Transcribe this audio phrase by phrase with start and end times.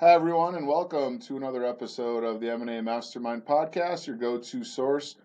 [0.00, 5.16] Hi, everyone, and welcome to another episode of the M&A Mastermind Podcast, your go-to source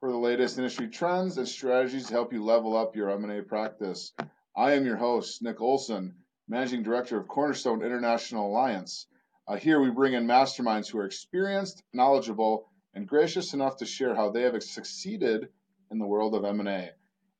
[0.00, 4.14] for the latest industry trends and strategies to help you level up your M&A practice.
[4.56, 6.14] I am your host, Nick Olsen,
[6.48, 9.06] Managing Director of Cornerstone International Alliance.
[9.46, 14.14] Uh, here we bring in masterminds who are experienced, knowledgeable, and gracious enough to share
[14.14, 15.50] how they have succeeded
[15.90, 16.88] in the world of M&A.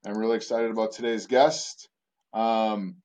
[0.05, 1.89] I'm really excited about today's guest.
[2.35, 2.97] Um,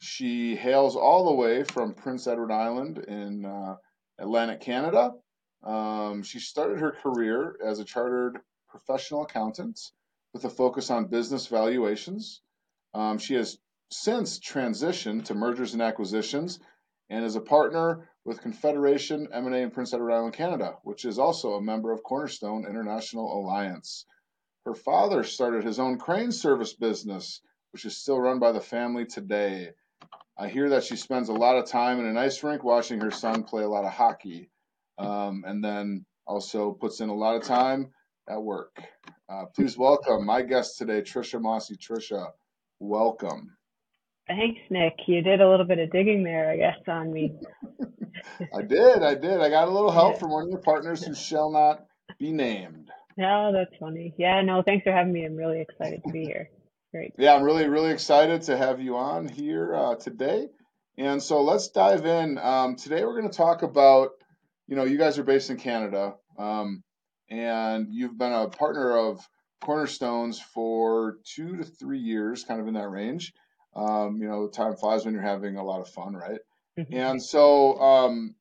[0.00, 3.76] she hails all the way from Prince Edward Island in uh,
[4.18, 5.12] Atlantic Canada.
[5.62, 9.78] Um, she started her career as a chartered professional accountant
[10.32, 12.40] with a focus on business valuations.
[12.94, 13.58] Um, she has
[13.90, 16.60] since transitioned to mergers and acquisitions
[17.10, 21.54] and is a partner with Confederation M&A in Prince Edward Island, Canada, which is also
[21.54, 24.06] a member of Cornerstone International Alliance.
[24.64, 27.40] Her father started his own crane service business,
[27.72, 29.72] which is still run by the family today.
[30.40, 33.10] I hear that she spends a lot of time in an ice rink watching her
[33.10, 34.48] son play a lot of hockey,
[34.96, 37.90] um, and then also puts in a lot of time
[38.26, 38.74] at work.
[39.28, 41.76] Uh, please welcome my guest today, Trisha Mossey.
[41.76, 42.28] Trisha,
[42.78, 43.54] welcome.
[44.28, 44.94] Thanks, Nick.
[45.06, 47.34] You did a little bit of digging there, I guess, on me.
[48.56, 49.02] I did.
[49.02, 49.42] I did.
[49.42, 51.84] I got a little help from one of your partners who shall not
[52.18, 52.90] be named.
[53.18, 54.14] No, that's funny.
[54.16, 55.26] Yeah, no, thanks for having me.
[55.26, 56.48] I'm really excited to be here.
[56.92, 57.12] Great.
[57.16, 60.48] Yeah, I'm really, really excited to have you on here uh, today.
[60.98, 62.36] And so let's dive in.
[62.38, 64.10] Um, today we're going to talk about,
[64.66, 66.82] you know, you guys are based in Canada, um,
[67.30, 69.20] and you've been a partner of
[69.60, 73.32] Cornerstones for two to three years, kind of in that range.
[73.76, 76.40] Um, you know, time flies when you're having a lot of fun, right?
[76.76, 76.92] Mm-hmm.
[76.92, 78.34] And so, um,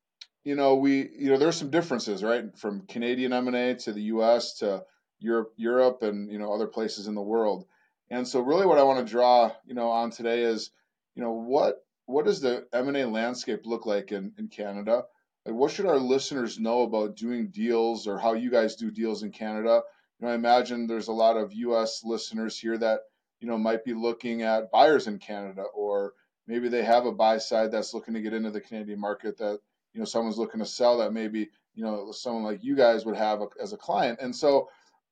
[0.44, 4.56] you know, we, you know, there's some differences, right, from Canadian M&A to the U.S.
[4.56, 4.84] to
[5.20, 7.66] Europe, Europe, and you know, other places in the world.
[8.12, 10.72] And so, really, what I want to draw, you know, on today is,
[11.16, 15.04] you know, what what does the M&A landscape look like in, in Canada?
[15.46, 19.22] Like, what should our listeners know about doing deals or how you guys do deals
[19.22, 19.84] in Canada?
[20.20, 22.02] You know, I imagine there's a lot of U.S.
[22.04, 23.02] listeners here that,
[23.40, 26.14] you know, might be looking at buyers in Canada, or
[26.48, 29.60] maybe they have a buy side that's looking to get into the Canadian market that,
[29.94, 33.16] you know, someone's looking to sell that maybe, you know, someone like you guys would
[33.16, 34.18] have a, as a client.
[34.20, 34.68] And so,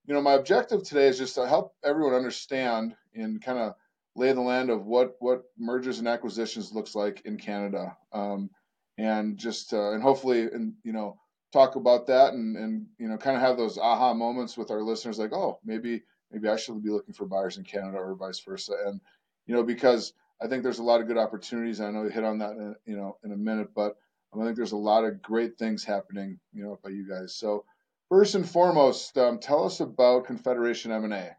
[0.07, 3.75] you know, my objective today is just to help everyone understand and kind of
[4.15, 8.49] lay the land of what what mergers and acquisitions looks like in Canada, um,
[8.97, 11.17] and just uh, and hopefully and you know
[11.51, 14.81] talk about that and and you know kind of have those aha moments with our
[14.81, 16.01] listeners, like oh maybe
[16.31, 19.01] maybe I should be looking for buyers in Canada or vice versa, and
[19.45, 21.81] you know because I think there's a lot of good opportunities.
[21.81, 23.97] I know you hit on that in, you know in a minute, but
[24.33, 27.35] I think there's a lot of great things happening you know by you guys.
[27.35, 27.65] So
[28.09, 31.35] First and foremost, um, tell us about Confederation M&A.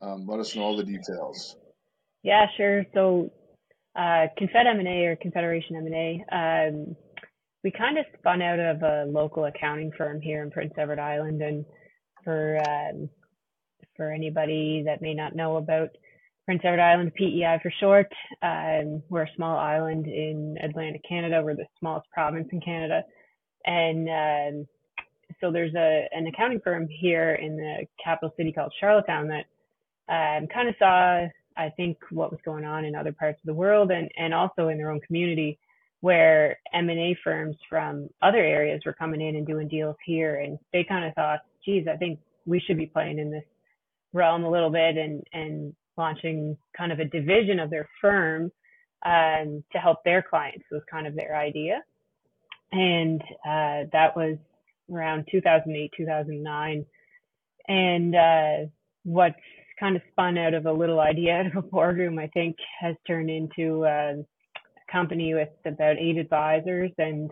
[0.00, 1.56] Um, let us know all the details.
[2.22, 2.84] Yeah, sure.
[2.94, 3.30] So,
[3.96, 6.96] uh, Confed M&A or Confederation M&A, um,
[7.64, 11.42] we kind of spun out of a local accounting firm here in Prince Edward Island.
[11.42, 11.64] And
[12.24, 13.08] for um,
[13.96, 15.90] for anybody that may not know about
[16.46, 18.12] Prince Edward Island, PEI for short,
[18.42, 21.42] um, we're a small island in Atlantic Canada.
[21.44, 23.02] We're the smallest province in Canada,
[23.64, 24.66] and um,
[25.42, 29.44] so there's a an accounting firm here in the capital city called Charlottetown that
[30.08, 31.26] um, kind of saw,
[31.56, 34.68] I think, what was going on in other parts of the world and and also
[34.68, 35.58] in their own community,
[36.00, 40.36] where M and A firms from other areas were coming in and doing deals here,
[40.36, 43.44] and they kind of thought, geez, I think we should be playing in this
[44.12, 48.50] realm a little bit and and launching kind of a division of their firm
[49.04, 51.82] um, to help their clients was kind of their idea.
[52.70, 54.38] And uh, that was
[54.90, 56.86] around 2008, 2009.
[57.68, 58.70] And uh,
[59.04, 59.36] what's
[59.78, 62.96] kind of spun out of a little idea out of a boardroom, I think, has
[63.06, 64.14] turned into uh,
[64.56, 66.90] a company with about eight advisors.
[66.98, 67.30] And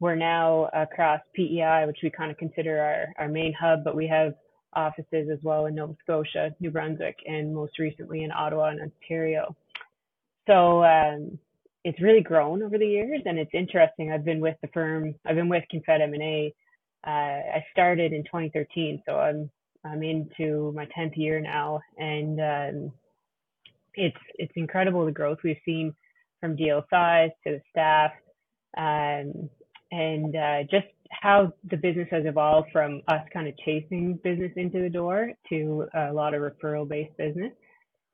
[0.00, 4.06] we're now across PEI, which we kind of consider our, our main hub, but we
[4.08, 4.34] have
[4.74, 9.56] offices as well in Nova Scotia, New Brunswick, and most recently in Ottawa and Ontario.
[10.46, 11.38] So um,
[11.82, 14.12] it's really grown over the years, and it's interesting.
[14.12, 16.54] I've been with the firm, I've been with Confed M&A
[17.06, 19.50] uh, I started in 2013, so I'm
[19.84, 22.92] I'm into my 10th year now, and um,
[23.94, 25.94] it's it's incredible the growth we've seen
[26.40, 28.10] from deal size to the staff,
[28.76, 29.48] um,
[29.92, 34.80] and uh, just how the business has evolved from us kind of chasing business into
[34.82, 37.52] the door to a lot of referral based business,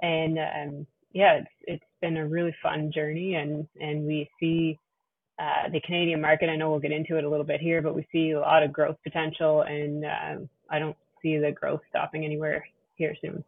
[0.03, 4.79] and um, yeah, it's it's been a really fun journey, and and we see
[5.43, 6.49] uh, the Canadian market.
[6.49, 8.63] I know we'll get into it a little bit here, but we see a lot
[8.63, 13.43] of growth potential, and um, I don't see the growth stopping anywhere here soon.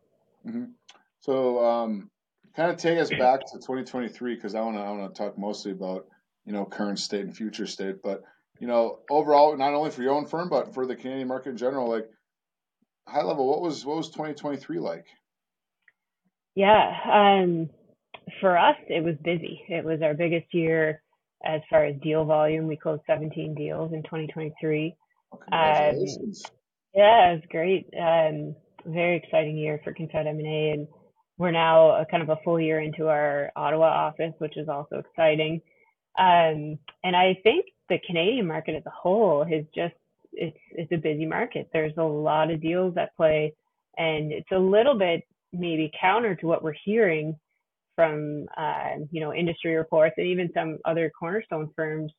[0.47, 0.65] Mm-hmm.
[1.21, 2.11] So, um,
[2.57, 5.39] kind of take us back to 2023 because I want to I want to talk
[5.39, 6.07] mostly about
[6.45, 8.03] you know current state and future state.
[8.03, 8.25] But
[8.59, 11.57] you know, overall, not only for your own firm but for the Canadian market in
[11.57, 12.11] general, like
[13.07, 15.07] high level, what was what was 2023 like?
[16.57, 17.71] Yeah, um,
[18.41, 19.63] for us, it was busy.
[19.69, 21.03] It was our biggest year
[21.45, 22.67] as far as deal volume.
[22.67, 24.95] We closed 17 deals in 2023.
[25.31, 26.43] Congratulations.
[26.45, 26.51] Um,
[26.95, 27.87] yeah, it was great.
[27.99, 28.55] Um,
[28.87, 30.87] very exciting year for Confed M&A, and
[31.39, 34.97] we're now a, kind of a full year into our Ottawa office, which is also
[34.99, 35.61] exciting.
[36.19, 39.95] Um, and I think the Canadian market as a whole has just
[40.33, 41.69] it's it's a busy market.
[41.73, 43.55] There's a lot of deals at play,
[43.97, 47.37] and it's a little bit maybe counter to what we're hearing
[47.95, 52.13] from uh, you know industry reports and even some other cornerstone firms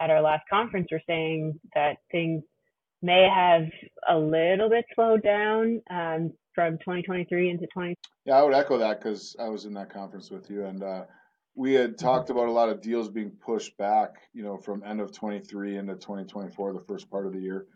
[0.00, 2.42] at our last conference were saying that things
[3.02, 3.68] may have
[4.08, 7.94] a little bit slowed down um, from 2023 into 20.
[8.24, 11.04] Yeah, I would echo that because I was in that conference with you, and uh,
[11.54, 12.06] we had mm-hmm.
[12.06, 15.76] talked about a lot of deals being pushed back, you know, from end of 23
[15.76, 17.66] into 2024, the first part of the year,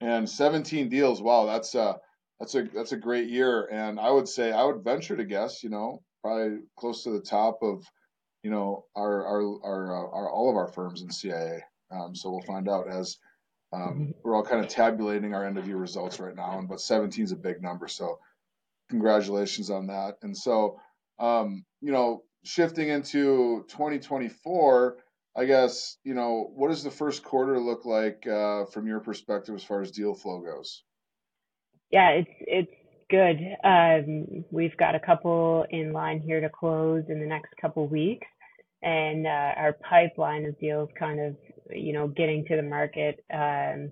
[0.00, 1.20] and 17 deals.
[1.20, 1.94] Wow, that's uh
[2.38, 5.64] that's a that's a great year, and I would say I would venture to guess,
[5.64, 7.84] you know, probably close to the top of,
[8.42, 11.62] you know, our our our, uh, our all of our firms in CIA.
[11.90, 13.16] Um, so we'll find out as
[13.72, 14.10] um, mm-hmm.
[14.22, 17.24] we're all kind of tabulating our end of year results right now, and but 17
[17.24, 18.18] is a big number, so
[18.88, 20.16] congratulations on that.
[20.22, 20.80] And so,
[21.18, 24.96] um, you know, shifting into 2024,
[25.36, 29.54] I guess you know what does the first quarter look like uh, from your perspective
[29.54, 30.82] as far as deal flow goes?
[31.90, 32.72] Yeah, it's it's
[33.10, 33.38] good.
[33.64, 38.26] Um, we've got a couple in line here to close in the next couple weeks,
[38.82, 41.36] and uh, our pipeline of deals kind of
[41.70, 43.24] you know getting to the market.
[43.32, 43.90] Um,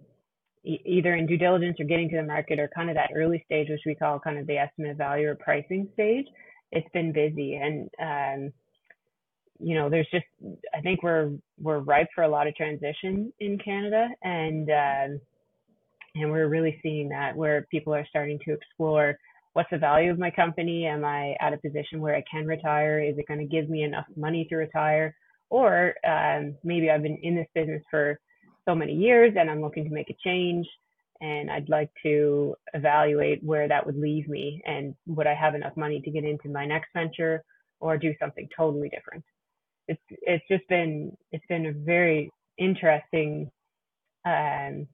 [0.66, 3.68] either in due diligence or getting to the market or kind of that early stage,
[3.68, 6.26] which we call kind of the estimate value or pricing stage,
[6.72, 7.54] it's been busy.
[7.54, 8.52] And, um,
[9.58, 10.24] you know, there's just,
[10.74, 14.08] I think we're, we're ripe for a lot of transition in Canada.
[14.22, 15.20] And, um,
[16.16, 19.16] and we're really seeing that where people are starting to explore
[19.52, 20.86] what's the value of my company?
[20.86, 23.00] Am I at a position where I can retire?
[23.00, 25.16] Is it going to give me enough money to retire?
[25.48, 28.20] Or um, maybe I've been in this business for
[28.68, 30.66] so many years and I'm looking to make a change
[31.22, 35.74] and I'd like to evaluate where that would leave me and would I have enough
[35.74, 37.42] money to get into my next venture
[37.80, 39.24] or do something totally different.
[39.88, 43.50] It's it's just been it's been a very interesting
[44.26, 44.86] um,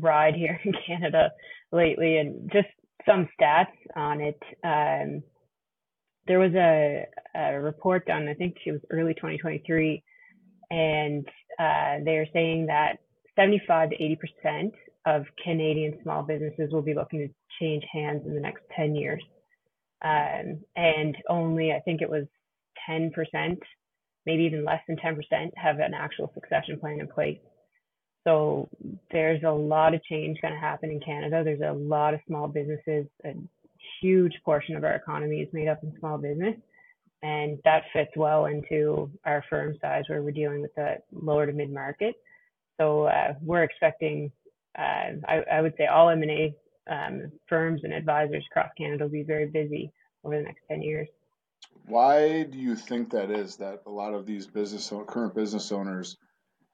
[0.00, 1.30] ride here in Canada
[1.72, 2.68] lately, and just
[3.06, 4.40] some stats on it.
[4.64, 5.22] Um,
[6.26, 10.02] there was a, a report done, I think it was early 2023,
[10.70, 11.26] and
[11.58, 12.98] uh, they're saying that
[13.36, 14.74] 75 to 80 percent
[15.06, 19.22] of Canadian small businesses will be looking to change hands in the next 10 years.
[20.04, 22.26] Um, and only, I think it was
[22.88, 23.12] 10%,
[24.26, 25.16] maybe even less than 10%,
[25.56, 27.38] have an actual succession plan in place.
[28.28, 28.68] So
[29.10, 31.42] there's a lot of change going to happen in Canada.
[31.42, 33.06] There's a lot of small businesses.
[33.24, 33.32] A
[34.02, 36.54] huge portion of our economy is made up in small business.
[37.22, 41.52] And that fits well into our firm size where we're dealing with the lower to
[41.54, 42.16] mid market.
[42.78, 44.30] So uh, we're expecting
[44.78, 46.54] uh, I, I, would say all M&A
[46.88, 49.90] um, firms and advisors across Canada will be very busy
[50.22, 51.08] over the next 10 years.
[51.86, 56.18] Why do you think that is that a lot of these business current business owners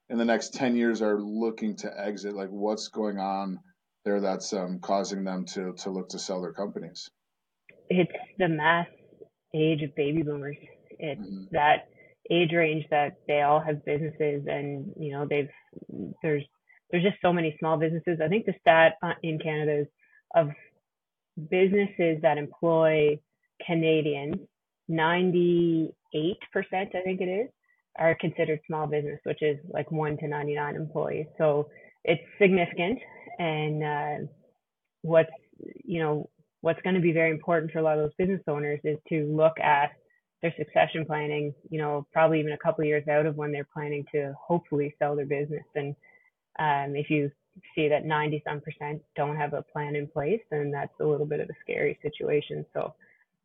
[0.09, 2.35] in the next 10 years are looking to exit?
[2.35, 3.59] Like what's going on
[4.03, 7.09] there that's um, causing them to, to look to sell their companies?
[7.89, 8.87] It's the mass
[9.53, 10.57] age of baby boomers.
[10.99, 11.45] It's mm-hmm.
[11.51, 11.87] that
[12.31, 15.49] age range that they all have businesses and, you know, they've,
[16.21, 16.43] there's
[16.91, 18.19] there's just so many small businesses.
[18.23, 18.93] I think the stat
[19.23, 19.87] in Canada is
[20.35, 20.49] of
[21.49, 23.19] businesses that employ
[23.65, 24.35] Canadians,
[24.89, 25.91] 98%,
[26.55, 27.49] I think it is,
[27.97, 31.27] are considered small business, which is like 1 to 99 employees.
[31.37, 31.69] So
[32.03, 32.99] it's significant.
[33.39, 34.31] And uh,
[35.01, 35.29] what's,
[35.83, 36.29] you know,
[36.61, 39.25] what's going to be very important for a lot of those business owners is to
[39.25, 39.91] look at
[40.41, 43.67] their succession planning, you know, probably even a couple of years out of when they're
[43.73, 45.95] planning to hopefully sell their business and
[46.59, 47.31] um, if you
[47.73, 51.25] see that 90 some percent don't have a plan in place, then that's a little
[51.25, 52.65] bit of a scary situation.
[52.73, 52.93] So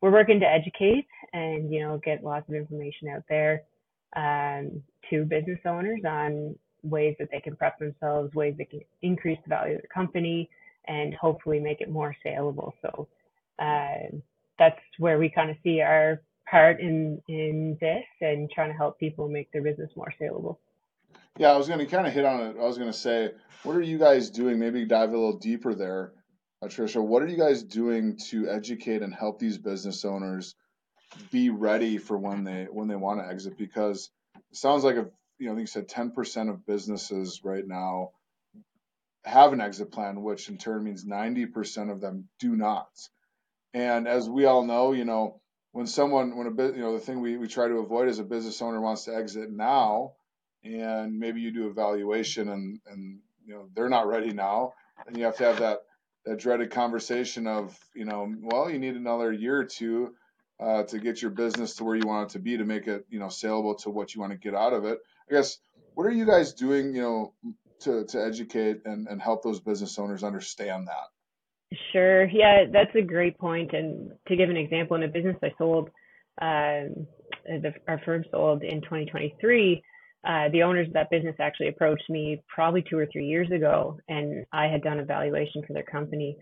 [0.01, 3.63] we're working to educate and, you know, get lots of information out there
[4.15, 9.39] um, to business owners on ways that they can prep themselves, ways that can increase
[9.43, 10.49] the value of the company,
[10.87, 12.73] and hopefully make it more saleable.
[12.81, 13.07] So
[13.59, 14.17] uh,
[14.57, 18.99] that's where we kind of see our part in in this and trying to help
[18.99, 20.59] people make their business more saleable.
[21.37, 22.57] Yeah, I was going to kind of hit on it.
[22.59, 23.31] I was going to say,
[23.63, 24.59] what are you guys doing?
[24.59, 26.11] Maybe dive a little deeper there,
[26.61, 27.01] Patricia.
[27.01, 30.55] What are you guys doing to educate and help these business owners
[31.31, 33.57] be ready for when they when they want to exit?
[33.57, 35.07] Because it sounds like a
[35.41, 38.11] you know, I think you said 10% of businesses right now
[39.25, 42.89] have an exit plan, which in turn means 90% of them do not.
[43.73, 45.41] And as we all know, you know,
[45.71, 48.19] when someone, when a bit, you know, the thing we, we try to avoid is
[48.19, 50.13] a business owner wants to exit now,
[50.63, 54.73] and maybe you do evaluation and, and, you know, they're not ready now.
[55.07, 55.79] And you have to have that,
[56.25, 60.13] that dreaded conversation of, you know, well, you need another year or two
[60.61, 63.05] uh, to get your business to where you want it to be to make it,
[63.09, 64.99] you know, saleable to what you want to get out of it.
[65.29, 65.57] I guess,
[65.95, 67.33] what are you guys doing, you know,
[67.81, 71.77] to, to educate and, and help those business owners understand that?
[71.91, 72.25] Sure.
[72.25, 73.73] Yeah, that's a great point.
[73.73, 75.89] And to give an example, in a business I sold,
[76.41, 77.07] um,
[77.45, 79.83] the, our firm sold in 2023,
[80.23, 83.97] uh, the owners of that business actually approached me probably two or three years ago,
[84.07, 86.37] and I had done a valuation for their company,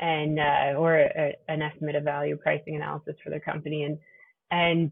[0.00, 3.98] and uh, or a, an estimate of value pricing analysis for their company, and
[4.50, 4.90] and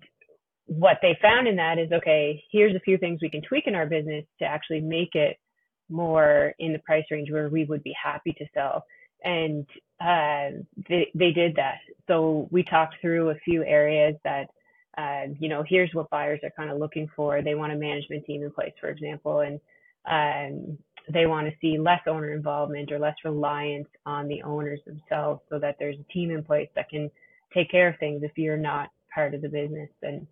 [0.66, 2.42] what they found in that is okay.
[2.50, 5.36] Here's a few things we can tweak in our business to actually make it
[5.90, 8.84] more in the price range where we would be happy to sell
[9.24, 9.66] and
[10.00, 11.78] uh, they they did that.
[12.08, 14.48] So we talked through a few areas that
[14.98, 17.42] uh, you know here's what buyers are kind of looking for.
[17.42, 19.60] They want a management team in place, for example, and
[20.10, 20.78] um,
[21.08, 25.58] they want to see less owner involvement or less reliance on the owners themselves, so
[25.58, 27.10] that there's a team in place that can
[27.54, 29.90] take care of things if you're not part of the business.
[30.02, 30.26] And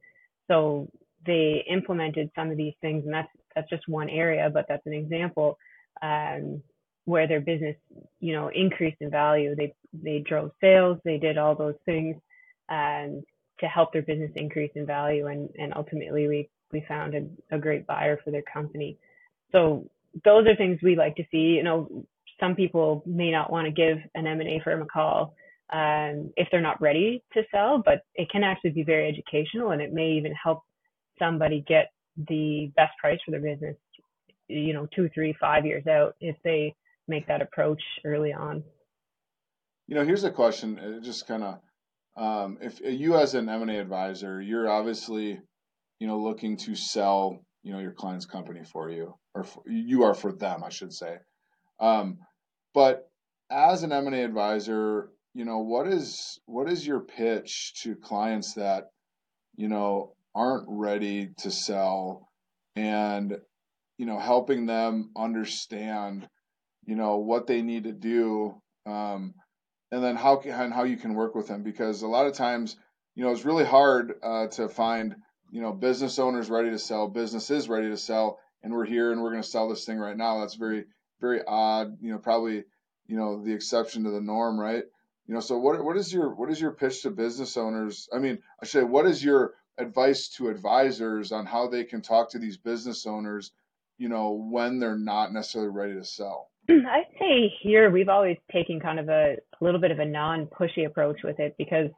[0.49, 0.89] so
[1.27, 4.95] they implemented some of these things, and that's that's just one area, but that's an
[4.95, 5.59] example.
[6.03, 6.63] Um,
[7.05, 7.77] where their business,
[8.21, 9.55] you know, increased in value.
[9.55, 12.17] They they drove sales, they did all those things
[12.69, 13.23] um,
[13.59, 17.59] to help their business increase in value, and and ultimately we we found a, a
[17.59, 18.97] great buyer for their company.
[19.53, 19.91] So
[20.25, 21.57] those are things we like to see.
[21.57, 22.05] You know,
[22.39, 25.35] some people may not want to give an M&A firm a call
[25.73, 29.81] um, if they're not ready to sell, but it can actually be very educational, and
[29.81, 30.63] it may even help
[31.19, 31.93] somebody get
[32.29, 33.77] the best price for their business
[34.51, 36.75] you know two three five years out if they
[37.09, 38.63] make that approach early on.
[39.87, 41.01] You know, here's a question.
[41.03, 41.59] Just kind of,
[42.17, 45.41] um, if you as an M and A advisor, you're obviously,
[45.99, 50.05] you know, looking to sell, you know, your client's company for you, or for, you
[50.05, 51.17] are for them, I should say.
[51.79, 52.19] Um,
[52.75, 53.11] but
[53.51, 57.97] as an M and A advisor, you know, what is what is your pitch to
[57.97, 58.85] clients that,
[59.57, 62.29] you know, aren't ready to sell,
[62.77, 63.37] and
[63.99, 66.29] you know, helping them understand
[66.91, 69.35] you know what they need to do um,
[69.93, 72.77] and then how and how you can work with them because a lot of times
[73.15, 75.15] you know it's really hard uh, to find
[75.51, 79.23] you know business owners ready to sell businesses ready to sell and we're here and
[79.23, 80.41] we're going to sell this thing right now.
[80.41, 80.85] That's very
[81.21, 82.65] very odd you know probably
[83.07, 84.85] you know the exception to the norm right?
[85.27, 88.09] You know so what what is your what is your pitch to business owners?
[88.13, 92.03] I mean i should say what is your advice to advisors on how they can
[92.03, 93.53] talk to these business owners
[93.99, 96.51] you know when they're not necessarily ready to sell?
[96.71, 100.87] I'd say here we've always taken kind of a, a little bit of a non-pushy
[100.87, 101.91] approach with it because,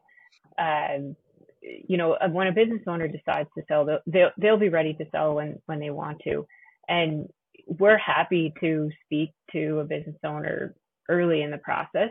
[0.59, 1.17] um,
[1.63, 5.35] you know, when a business owner decides to sell, they'll they'll be ready to sell
[5.35, 6.47] when when they want to,
[6.89, 7.29] and
[7.67, 10.75] we're happy to speak to a business owner
[11.09, 12.11] early in the process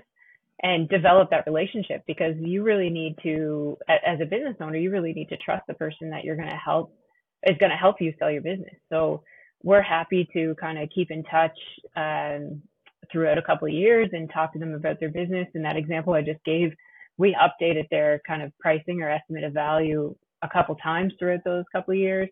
[0.63, 5.13] and develop that relationship because you really need to, as a business owner, you really
[5.13, 6.93] need to trust the person that you're going to help
[7.47, 8.75] is going to help you sell your business.
[8.89, 9.23] So
[9.63, 11.57] we're happy to kind of keep in touch
[11.95, 12.61] um,
[13.11, 15.47] throughout a couple of years and talk to them about their business.
[15.55, 16.73] And that example I just gave,
[17.21, 21.63] we updated their kind of pricing or estimate of value a couple times throughout those
[21.71, 22.27] couple of years,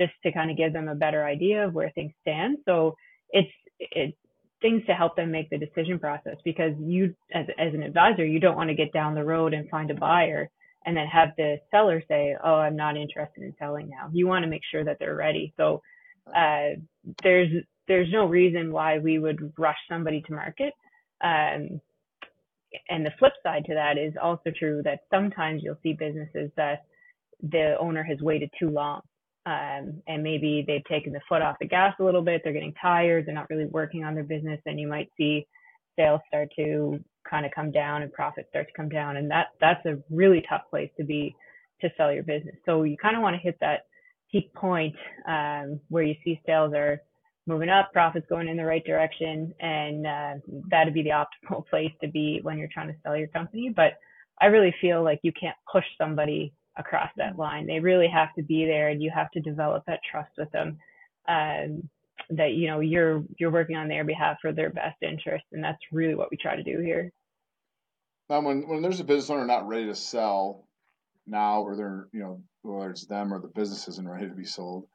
[0.00, 2.58] just to kind of give them a better idea of where things stand.
[2.64, 2.96] So
[3.30, 4.16] it's it's
[4.60, 8.40] things to help them make the decision process because you as as an advisor, you
[8.40, 10.50] don't want to get down the road and find a buyer
[10.84, 14.42] and then have the seller say, "Oh, I'm not interested in selling now." You want
[14.42, 15.54] to make sure that they're ready.
[15.56, 15.82] So
[16.34, 16.70] uh,
[17.22, 17.52] there's
[17.86, 20.72] there's no reason why we would rush somebody to market.
[21.22, 21.80] Um,
[22.88, 26.84] and the flip side to that is also true that sometimes you'll see businesses that
[27.42, 29.00] the owner has waited too long.
[29.44, 32.42] Um, and maybe they've taken the foot off the gas a little bit.
[32.44, 33.26] They're getting tired.
[33.26, 34.60] They're not really working on their business.
[34.66, 35.46] And you might see
[35.96, 39.16] sales start to kind of come down and profits start to come down.
[39.16, 41.34] And that, that's a really tough place to be
[41.80, 42.54] to sell your business.
[42.64, 43.86] So you kind of want to hit that
[44.30, 44.94] peak point
[45.28, 47.02] um, where you see sales are
[47.46, 50.34] moving up, profits going in the right direction, and uh,
[50.70, 53.72] that'd be the optimal place to be when you're trying to sell your company.
[53.74, 53.94] But
[54.40, 57.66] I really feel like you can't push somebody across that line.
[57.66, 60.78] They really have to be there, and you have to develop that trust with them.
[61.28, 61.88] Um,
[62.30, 65.78] that you know you're you're working on their behalf for their best interest, and that's
[65.90, 67.12] really what we try to do here.
[68.30, 70.66] Now, when when there's a business owner not ready to sell
[71.26, 74.44] now, or they're you know whether it's them or the business isn't ready to be
[74.44, 74.86] sold.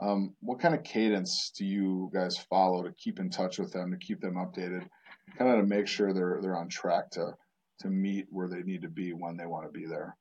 [0.00, 3.90] Um, what kind of cadence do you guys follow to keep in touch with them,
[3.90, 4.86] to keep them updated,
[5.36, 7.32] kind of to make sure they're they're on track to
[7.80, 10.16] to meet where they need to be when they want to be there?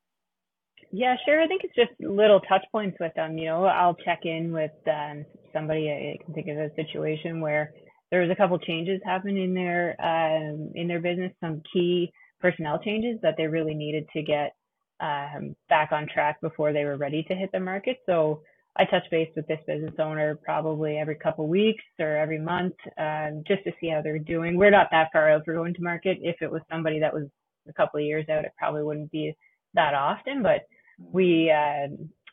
[0.91, 1.41] Yeah, sure.
[1.41, 3.37] I think it's just little touch points with them.
[3.37, 5.91] You know, I'll check in with um, somebody.
[5.91, 7.73] I can think of a situation where
[8.09, 12.79] there was a couple changes happening in their um, in their business, some key personnel
[12.79, 14.55] changes that they really needed to get
[14.99, 17.97] um, back on track before they were ready to hit the market.
[18.05, 18.41] So
[18.77, 23.43] I touch base with this business owner probably every couple weeks or every month um,
[23.47, 24.55] just to see how they're doing.
[24.55, 26.19] We're not that far out for going to market.
[26.21, 27.27] If it was somebody that was
[27.67, 29.35] a couple of years out, it probably wouldn't be
[29.73, 30.67] that often, but
[30.99, 31.87] we uh,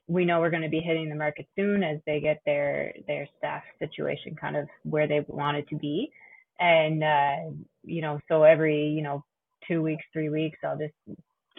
[0.06, 3.26] we know we're going to be hitting the market soon as they get their their
[3.38, 6.10] staff situation kind of where they want it to be,
[6.60, 7.36] and uh,
[7.84, 9.24] you know so every you know
[9.66, 10.94] two weeks, three weeks, I'll just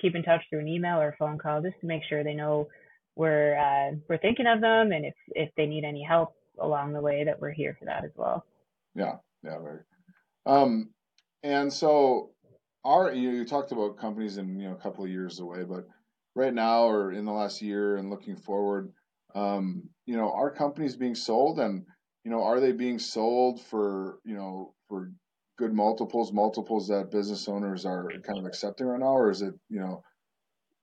[0.01, 2.33] keep in touch through an email or a phone call just to make sure they
[2.35, 2.67] know
[3.15, 7.01] we're uh, we're thinking of them and if if they need any help along the
[7.01, 8.45] way that we're here for that as well.
[8.95, 9.79] Yeah, yeah, very.
[10.45, 10.89] Um,
[11.43, 12.31] and so
[12.83, 15.87] our you, you talked about companies in you know a couple of years away, but
[16.35, 18.91] right now or in the last year and looking forward,
[19.33, 21.85] um, you know, are companies being sold and
[22.23, 25.11] you know are they being sold for you know for
[25.57, 29.53] good multiples, multiples that business owners are kind of accepting right now, or is it
[29.69, 30.03] you know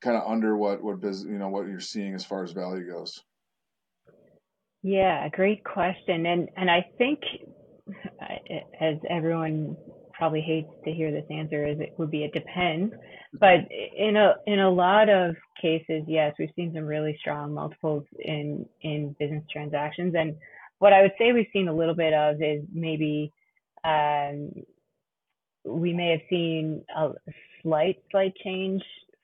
[0.03, 2.91] kind of under what what business you know what you're seeing as far as value
[2.91, 3.23] goes?
[4.83, 7.21] Yeah, great question, and and I think
[8.81, 9.77] as everyone
[10.13, 12.93] probably hates to hear this answer is it would be it depends,
[13.39, 13.61] but
[13.97, 18.67] in a in a lot of cases, yes, we've seen some really strong multiples in
[18.83, 20.37] in business transactions, and
[20.79, 23.33] what I would say we've seen a little bit of is maybe
[23.85, 24.51] um,
[25.65, 27.11] we may have seen a
[27.63, 28.83] slight, slight change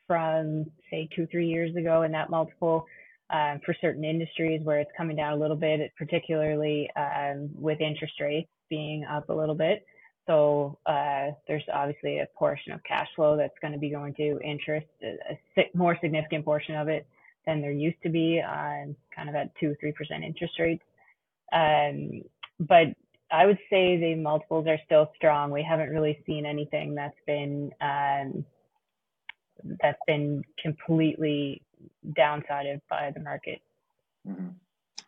[0.08, 2.86] from say two, three years ago in that multiple
[3.30, 8.14] um, for certain industries where it's coming down a little bit, particularly um, with interest
[8.20, 9.86] rates being up a little bit.
[10.26, 14.40] So uh, there's obviously a portion of cash flow that's going to be going to
[14.44, 17.06] interest, a, a more significant portion of it
[17.46, 20.82] than there used to be on kind of at two, three percent interest rates.
[21.52, 22.22] Um,
[22.60, 22.88] but
[23.30, 25.50] I would say the multiples are still strong.
[25.50, 28.44] We haven't really seen anything that's been um,
[29.80, 31.62] that's been completely
[32.16, 33.60] downsided by the market.
[34.26, 34.48] Mm-hmm.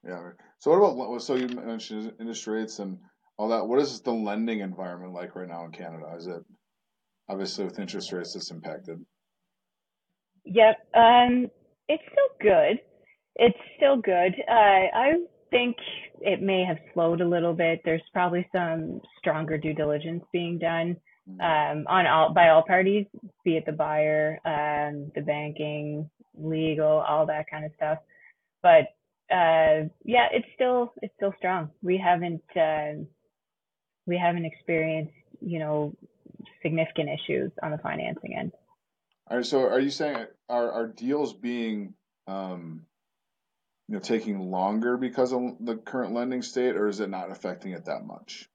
[0.07, 0.31] Yeah.
[0.59, 2.99] So what about so you mentioned interest rates and
[3.37, 3.67] all that?
[3.67, 6.15] What is the lending environment like right now in Canada?
[6.17, 6.43] Is it
[7.29, 9.05] obviously with interest rates it's impacted?
[10.45, 10.77] Yep.
[10.95, 11.51] Um,
[11.89, 12.81] it's still good.
[13.37, 14.35] It's still good.
[14.49, 15.13] Uh, I
[15.51, 15.77] think
[16.21, 17.81] it may have slowed a little bit.
[17.85, 20.97] There's probably some stronger due diligence being done.
[21.29, 23.07] Um, on all by all parties,
[23.45, 27.99] be it the buyer, um, the banking, legal, all that kind of stuff.
[28.63, 28.89] But
[29.31, 31.71] uh, yeah, it's still it's still strong.
[31.83, 33.05] We haven't uh,
[34.07, 35.95] we haven't experienced you know
[36.63, 38.53] significant issues on the financing end.
[39.31, 39.47] All right.
[39.47, 41.95] So, are you saying are are deals being
[42.27, 42.87] um,
[43.89, 47.73] you know taking longer because of the current lending state, or is it not affecting
[47.73, 48.49] it that much?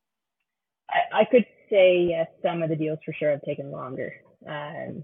[0.89, 2.27] I, I could say yes.
[2.43, 4.13] Some of the deals for sure have taken longer,
[4.47, 5.03] um,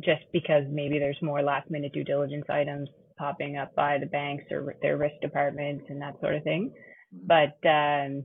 [0.00, 4.44] just because maybe there's more last minute due diligence items popping up by the banks
[4.50, 6.72] or their risk departments and that sort of thing.
[7.14, 7.26] Mm-hmm.
[7.26, 8.24] But um,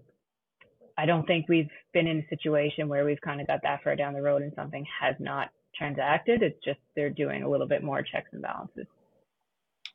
[0.97, 3.95] I don't think we've been in a situation where we've kind of got that far
[3.95, 6.41] down the road and something has not transacted.
[6.41, 8.87] It's just they're doing a little bit more checks and balances.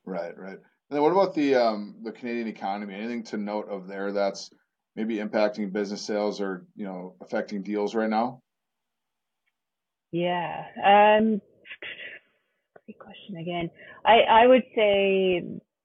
[0.05, 0.59] Right, right.
[0.59, 2.95] And then what about the um, the Canadian economy?
[2.95, 4.51] Anything to note of there that's
[4.97, 8.41] maybe impacting business sales or you know affecting deals right now?
[10.13, 10.65] Yeah.
[10.77, 11.41] Um,
[12.87, 13.71] great question again.
[14.05, 15.45] I I would say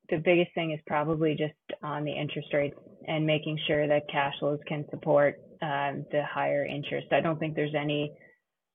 [0.10, 4.34] the biggest thing is probably just on the interest rates and making sure that cash
[4.40, 7.08] flows can support um, the higher interest.
[7.12, 8.12] I don't think there's any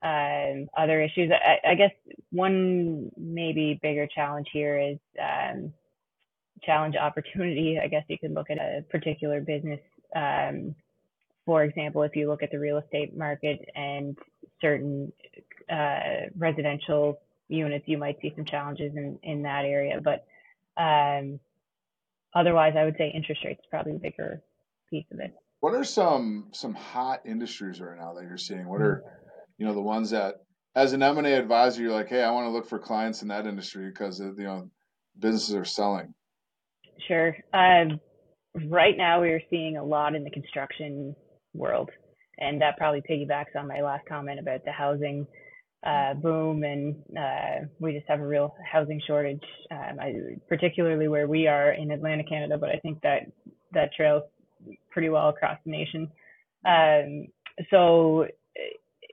[0.03, 1.31] um, other issues.
[1.31, 1.91] I, I, guess
[2.31, 5.73] one maybe bigger challenge here is um,
[6.63, 7.79] challenge opportunity.
[7.83, 9.81] I guess you could look at a particular business.
[10.15, 10.75] Um,
[11.47, 14.17] for example, if you look at the real estate market and
[14.61, 15.13] certain
[15.71, 20.01] uh, residential units, you might see some challenges in, in that area.
[20.03, 20.27] But
[20.81, 21.41] um,
[22.35, 24.43] otherwise, I would say interest rates probably the bigger
[24.89, 25.35] piece of it.
[25.61, 28.67] What are some some hot industries right now that you're seeing?
[28.67, 29.03] What are
[29.59, 30.37] you know the ones that
[30.75, 33.47] as an M&A advisor, you're like, hey, I want to look for clients in that
[33.47, 34.71] industry because you know
[35.19, 36.15] businesses are selling.
[37.09, 37.37] Sure.
[37.53, 38.01] Um,
[38.67, 41.15] right now, we are seeing a lot in the construction
[41.55, 41.91] world,
[42.39, 45.27] and that probably piggybacks on my last comment about the housing
[45.87, 50.15] uh, boom, and uh, we just have a real housing shortage, um, I,
[50.49, 52.59] particularly where we are in Atlantic, Canada.
[52.59, 53.31] But I think that
[53.73, 54.25] that trails
[54.91, 56.11] pretty well across the nation.
[56.67, 57.29] Um,
[57.71, 58.27] so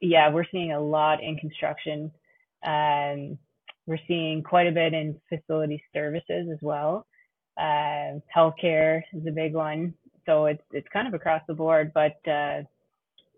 [0.02, 2.12] yeah, we're seeing a lot in construction.
[2.65, 3.38] Um,
[3.86, 7.06] we're seeing quite a bit in facility services as well.
[7.58, 9.93] Uh, healthcare is a big one.
[10.26, 12.63] So it's it's kind of across the board, but uh,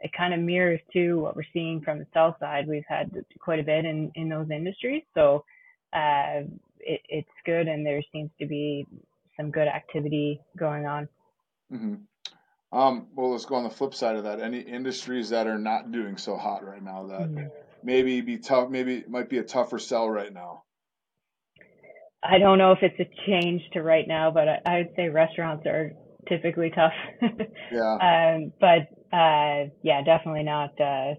[0.01, 2.67] it kind of mirrors to what we're seeing from the south side.
[2.67, 5.45] We've had quite a bit in in those industries, so
[5.93, 6.41] uh,
[6.79, 8.87] it, it's good, and there seems to be
[9.37, 11.07] some good activity going on.
[11.71, 11.95] Mm-hmm.
[12.77, 14.41] Um, well, let's go on the flip side of that.
[14.41, 17.47] Any industries that are not doing so hot right now that mm-hmm.
[17.83, 20.63] maybe be tough, maybe it might be a tougher sell right now.
[22.23, 25.09] I don't know if it's a change to right now, but I, I would say
[25.09, 25.91] restaurants are
[26.27, 26.93] typically tough.
[27.71, 28.35] yeah.
[28.35, 31.15] Um, but uh, yeah, definitely not uh,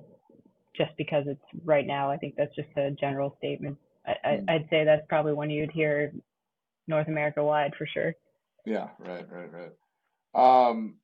[0.77, 2.11] just because it's right now.
[2.11, 3.79] I think that's just a general statement.
[4.07, 4.45] I, mm.
[4.49, 6.13] I, I'd say that's probably one you'd hear
[6.87, 8.15] North America wide for sure.
[8.67, 8.89] Yeah.
[8.99, 9.27] Right.
[9.31, 9.51] Right.
[9.53, 10.69] Right.
[10.69, 10.97] Um,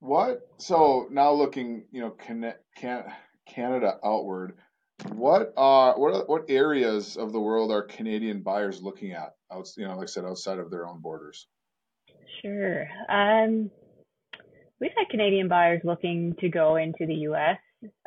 [0.00, 0.40] what?
[0.58, 3.04] So now looking, you know, can, can,
[3.46, 4.56] Canada outward,
[5.08, 9.34] what are what what areas of the world are Canadian buyers looking at?
[9.52, 11.48] Out, you know, like I said, outside of their own borders.
[12.40, 12.86] Sure.
[13.08, 13.70] Um,
[14.80, 17.58] we've had Canadian buyers looking to go into the U.S.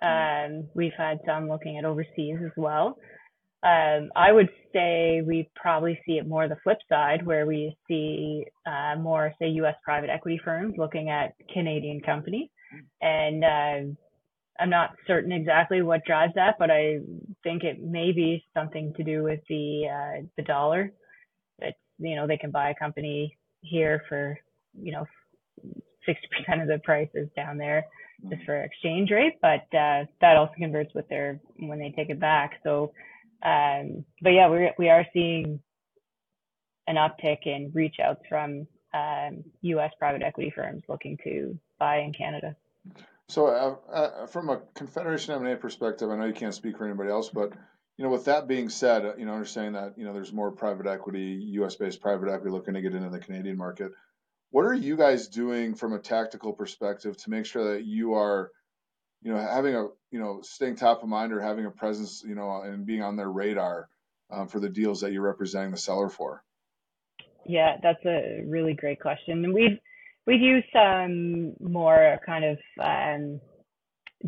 [0.02, 2.98] Um, we've had some looking at overseas as well.
[3.64, 8.46] Um, I would say we probably see it more the flip side, where we see
[8.66, 9.76] uh, more, say, U.S.
[9.84, 12.50] private equity firms looking at Canadian companies.
[13.02, 13.96] And uh,
[14.60, 17.00] I'm not certain exactly what drives that, but I
[17.44, 20.92] think it may be something to do with the uh, the dollar.
[21.60, 24.38] That you know they can buy a company here for
[24.80, 25.06] you know
[26.08, 27.86] 60% of the price is down there
[28.30, 32.20] just for exchange rate, but uh, that also converts with their when they take it
[32.20, 32.60] back.
[32.64, 32.92] So
[33.44, 35.60] um, but yeah, we we are seeing
[36.88, 39.92] an uptick in reach outs from um, U.S.
[40.00, 42.56] private equity firms looking to buy in Canada.
[43.28, 47.10] So, uh, uh, from a Confederation M&A perspective, I know you can't speak for anybody
[47.10, 47.54] else, but
[47.98, 50.52] you know, with that being said, uh, you know, understanding that you know there's more
[50.52, 53.92] private equity, U.S.-based private equity looking to get into the Canadian market.
[54.52, 58.52] What are you guys doing from a tactical perspective to make sure that you are
[59.26, 62.36] you know, having a, you know, staying top of mind or having a presence, you
[62.36, 63.90] know, and being on their radar
[64.30, 66.44] um, for the deals that you're representing the seller for?
[67.44, 69.44] Yeah, that's a really great question.
[69.44, 69.80] And we've,
[70.26, 73.40] we've used some more kind of um,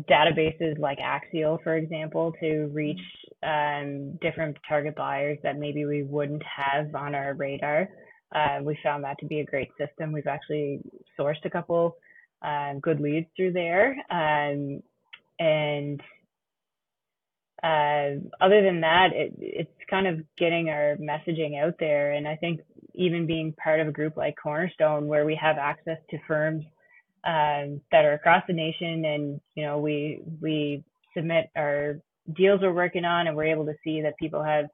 [0.08, 3.00] databases like Axial, for example, to reach
[3.42, 7.88] um, different target buyers that maybe we wouldn't have on our radar.
[8.34, 10.12] Uh, we found that to be a great system.
[10.12, 10.80] We've actually
[11.18, 11.96] sourced a couple
[12.42, 13.96] um, good leads through there.
[14.10, 14.82] Um,
[15.38, 16.00] and
[17.62, 22.12] uh, other than that, it, it's kind of getting our messaging out there.
[22.12, 22.60] And I think
[22.98, 26.64] even being part of a group like Cornerstone, where we have access to firms
[27.24, 30.84] um, that are across the nation, and you know, we we
[31.16, 32.00] submit our
[32.36, 34.66] deals we're working on, and we're able to see that people have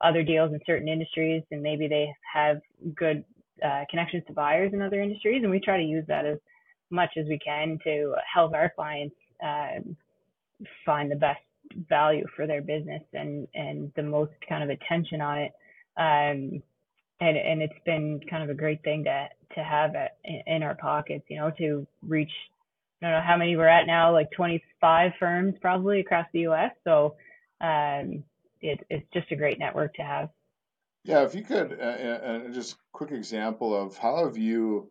[0.00, 2.60] other deals in certain industries, and maybe they have
[2.94, 3.24] good
[3.64, 6.38] uh, connections to buyers in other industries, and we try to use that as
[6.90, 9.96] much as we can to help our clients um,
[10.84, 11.40] find the best
[11.88, 15.52] value for their business and and the most kind of attention on it.
[15.96, 16.62] Um,
[17.20, 20.12] and and it's been kind of a great thing to to have it
[20.46, 22.30] in our pockets, you know, to reach.
[23.00, 26.72] I don't know how many we're at now, like 25 firms probably across the U.S.
[26.82, 27.14] So
[27.60, 28.24] um,
[28.60, 30.30] it, it's just a great network to have.
[31.04, 34.90] Yeah, if you could, uh, uh, uh just quick example of how have you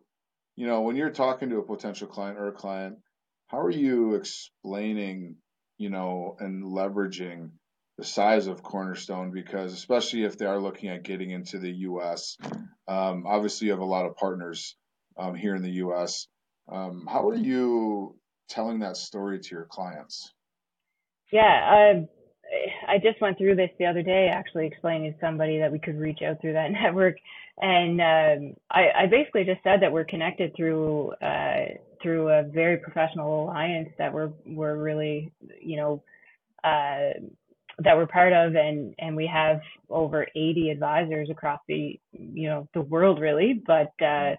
[0.58, 2.98] you know, when you're talking to a potential client or a client,
[3.46, 5.36] how are you explaining,
[5.76, 7.50] you know, and leveraging
[7.98, 9.32] the size of Cornerstone?
[9.32, 12.38] Because especially if they are looking at getting into the U.S.,
[12.86, 14.76] um, obviously you have a lot of partners
[15.18, 16.28] um, here in the U.S.
[16.70, 18.16] Um, how are you
[18.48, 20.32] telling that story to your clients?
[21.30, 22.08] Yeah, um,
[22.86, 25.98] I just went through this the other day, actually explaining to somebody that we could
[25.98, 27.16] reach out through that network,
[27.60, 31.66] and um, I, I, basically just said that we're connected through uh,
[32.00, 36.02] through a very professional alliance that we're we're really, you know,
[36.62, 37.18] uh,
[37.84, 42.68] that we're part of, and and we have over 80 advisors across the you know
[42.74, 44.34] the world really, but uh,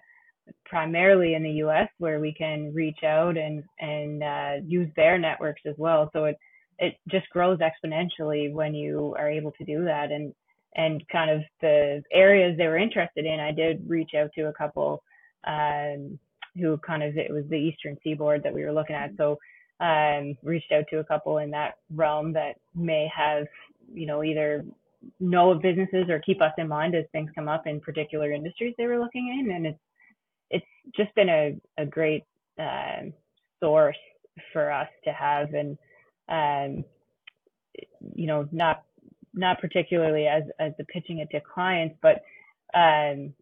[0.66, 1.88] primarily in the U.S.
[1.98, 6.10] where we can reach out and and uh, use their networks as well.
[6.12, 6.36] So it
[6.80, 10.34] it just grows exponentially when you are able to do that and
[10.76, 14.52] and kind of the areas they were interested in i did reach out to a
[14.52, 15.02] couple
[15.46, 16.18] um,
[16.56, 19.36] who kind of it was the eastern seaboard that we were looking at so
[19.80, 23.46] um, reached out to a couple in that realm that may have
[23.92, 24.64] you know either
[25.18, 28.74] know of businesses or keep us in mind as things come up in particular industries
[28.76, 29.54] they were looking in.
[29.54, 29.78] And it's
[30.50, 30.66] it's
[30.96, 32.24] just been a, a great
[32.58, 33.04] uh,
[33.60, 33.96] source
[34.52, 35.54] for us to have.
[35.54, 35.78] And
[36.28, 36.84] um,
[38.14, 38.82] you know not
[39.34, 42.22] not particularly as as the pitching it to clients but
[42.74, 43.32] um,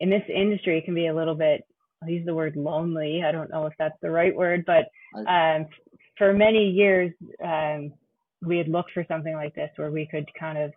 [0.00, 1.64] in this industry it can be a little bit
[2.02, 3.22] I'll use the word lonely.
[3.26, 4.90] I don't know if that's the right word but
[5.28, 5.66] um,
[6.18, 7.92] for many years um,
[8.44, 10.72] we had looked for something like this where we could kind of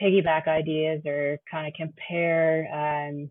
[0.00, 3.30] piggyback ideas or kind of compare um,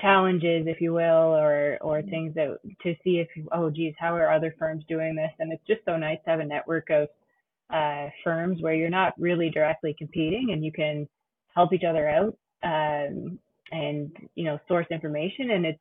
[0.00, 1.02] challenges, if you will,
[1.36, 2.10] or or mm-hmm.
[2.10, 5.30] things that to see if oh geez, how are other firms doing this?
[5.38, 7.08] And it's just so nice to have a network of
[7.72, 11.08] uh, firms where you're not really directly competing and you can
[11.54, 13.38] help each other out um,
[13.70, 15.50] and you know source information.
[15.52, 15.80] And it's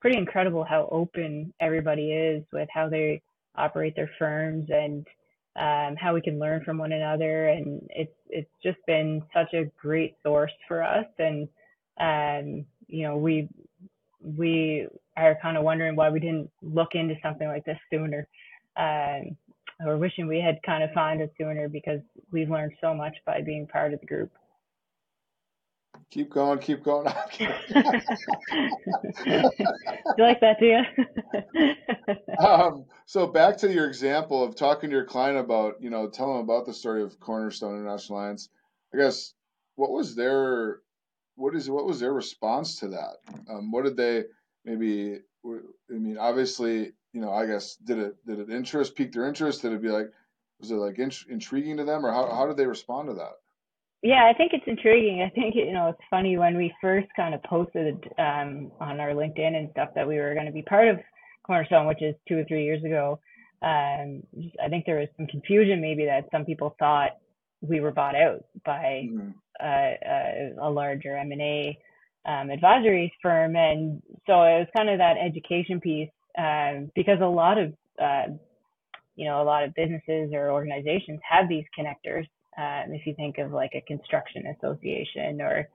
[0.00, 3.22] pretty incredible how open everybody is with how they
[3.56, 5.06] operate their firms and
[5.56, 7.48] um, how we can learn from one another.
[7.48, 11.48] And it's it's just been such a great source for us and
[12.00, 13.48] um, you know, we
[14.20, 14.86] we
[15.16, 18.26] are kind of wondering why we didn't look into something like this sooner.
[18.76, 19.36] Um,
[19.84, 23.40] or wishing we had kind of found it sooner because we've learned so much by
[23.40, 24.30] being part of the group.
[26.12, 27.06] Keep going, keep going.
[27.38, 27.46] do
[29.24, 29.48] you
[30.18, 31.74] like that, do you?
[32.46, 36.34] um, so back to your example of talking to your client about, you know, tell
[36.34, 38.50] them about the story of Cornerstone International Alliance.
[38.92, 39.32] I guess
[39.76, 40.80] what was their
[41.36, 43.16] what is what was their response to that?
[43.48, 44.24] Um, what did they
[44.66, 45.20] maybe?
[45.46, 49.62] I mean, obviously, you know, I guess did it did it interest pique their interest?
[49.62, 50.12] Did it be like
[50.60, 53.32] was it like int- intriguing to them, or how how did they respond to that?
[54.02, 55.22] Yeah, I think it's intriguing.
[55.22, 59.10] I think you know it's funny when we first kind of posted um, on our
[59.10, 60.98] LinkedIn and stuff that we were going to be part of
[61.44, 63.20] Cornerstone, which is two or three years ago.
[63.62, 64.24] Um,
[64.62, 67.10] I think there was some confusion maybe that some people thought
[67.60, 69.30] we were bought out by mm-hmm.
[69.60, 71.78] uh, a, a, larger M&A
[72.26, 73.54] um, advisory firm.
[73.54, 78.34] And so it was kind of that education piece um, because a lot of, uh,
[79.14, 82.26] you know, a lot of businesses or organizations have these connectors.
[82.56, 85.68] Um, if you think of like a construction association or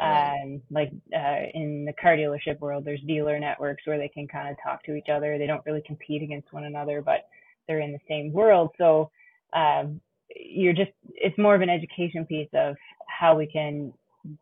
[0.00, 4.48] um, like uh, in the car dealership world, there's dealer networks where they can kind
[4.48, 5.38] of talk to each other.
[5.38, 7.28] They don't really compete against one another, but
[7.68, 8.70] they're in the same world.
[8.76, 9.10] So
[9.52, 10.00] um,
[10.34, 13.92] you're just it's more of an education piece of how we can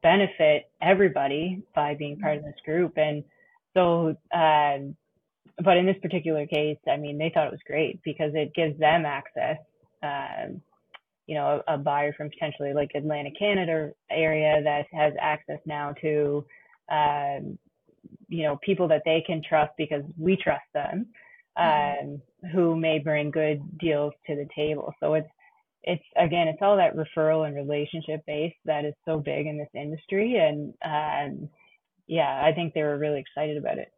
[0.02, 3.24] benefit everybody by being part of this group and
[3.74, 4.96] so um,
[5.62, 8.78] but in this particular case i mean they thought it was great because it gives
[8.78, 9.58] them access
[10.02, 10.60] um,
[11.26, 15.92] you know a, a, buyer from potentially like atlantic canada area that has access now
[16.00, 16.44] to
[16.90, 17.58] um,
[18.28, 21.06] you know people that they can trust because we trust them
[21.58, 22.06] mm-hmm.
[22.06, 25.28] um, who may bring good deals to the table so it's
[25.84, 29.68] it's again, it's all that referral and relationship base that is so big in this
[29.74, 30.36] industry.
[30.36, 31.48] And um,
[32.06, 33.92] yeah, I think they were really excited about it.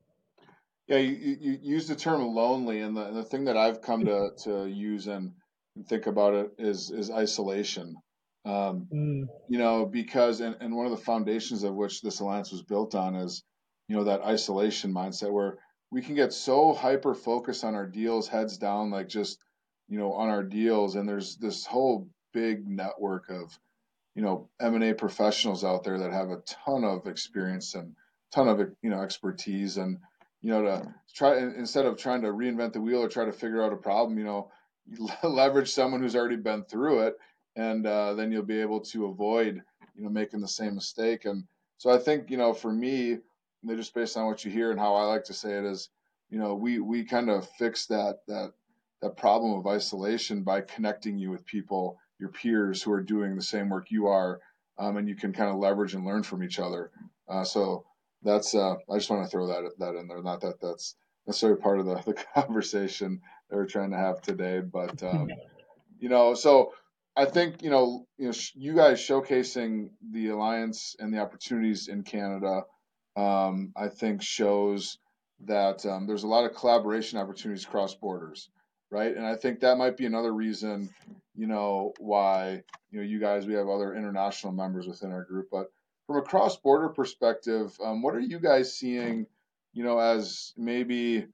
[0.87, 4.05] Yeah, you, you use the term lonely, and the, and the thing that I've come
[4.05, 5.33] to, to use and,
[5.77, 7.97] and think about it is is isolation.
[8.45, 9.25] Um, mm.
[9.49, 12.95] You know, because and, and one of the foundations of which this alliance was built
[12.95, 13.43] on is,
[13.89, 15.59] you know, that isolation mindset where
[15.91, 19.39] we can get so hyper focused on our deals, heads down, like just
[19.89, 20.95] you know, on our deals.
[20.95, 23.59] And there's this whole big network of,
[24.15, 27.95] you know, M&A professionals out there that have a ton of experience and
[28.33, 29.77] ton of, you know, expertise.
[29.77, 29.99] And,
[30.41, 33.63] you know, to try, instead of trying to reinvent the wheel or try to figure
[33.63, 34.51] out a problem, you know,
[35.23, 37.17] leverage someone who's already been through it.
[37.57, 39.63] And uh, then you'll be able to avoid,
[39.95, 41.25] you know, making the same mistake.
[41.25, 41.45] And
[41.79, 43.19] so I think, you know, for me,
[43.67, 45.89] just based on what you hear and how I like to say it is,
[46.31, 48.53] you know, we we kind of fix that that
[49.03, 53.43] that problem of isolation by connecting you with people, your peers who are doing the
[53.43, 54.41] same work you are,
[54.79, 56.91] um, and you can kind of leverage and learn from each other.
[57.29, 57.85] Uh, so
[58.23, 60.23] that's uh, I just want to throw that that in there.
[60.23, 64.61] Not that that's necessarily part of the, the conversation that we're trying to have today,
[64.61, 65.29] but um,
[65.99, 66.73] you know, so
[67.17, 72.03] I think you know, you know, you guys showcasing the alliance and the opportunities in
[72.03, 72.63] Canada,
[73.17, 74.99] um, I think shows
[75.47, 78.49] that um, there's a lot of collaboration opportunities cross borders
[78.95, 79.17] right?
[79.17, 80.89] And I think that might be another reason,
[81.35, 85.49] you know, why you know you guys we have other international members within our group.
[85.51, 85.67] But
[86.07, 89.27] from a cross-border perspective, um, what are you guys seeing,
[89.73, 91.27] you know, as maybe